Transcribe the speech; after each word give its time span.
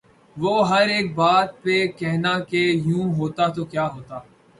وہ 0.37 0.53
ہر 0.69 0.87
ایک 0.89 1.07
بات 1.15 1.49
پہ 1.63 1.75
کہنا 1.99 2.33
کہ 2.49 2.61
یوں 2.85 3.05
ہوتا 3.17 3.47
تو 3.55 3.65
کیا 3.65 3.85
ہوتا 3.87 4.17